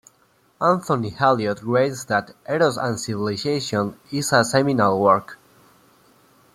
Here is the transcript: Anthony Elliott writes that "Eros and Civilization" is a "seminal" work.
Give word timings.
Anthony 0.59 1.15
Elliott 1.19 1.61
writes 1.61 2.05
that 2.05 2.33
"Eros 2.49 2.75
and 2.75 2.99
Civilization" 2.99 3.99
is 4.11 4.33
a 4.33 4.43
"seminal" 4.43 4.99
work. 4.99 5.37